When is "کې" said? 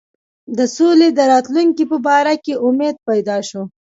2.43-2.53